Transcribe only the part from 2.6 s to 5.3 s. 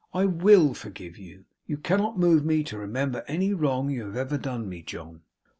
to remember any wrong you have ever done me, John.